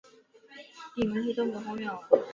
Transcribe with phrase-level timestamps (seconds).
[0.95, 2.01] 鼎文是多么地荒谬啊！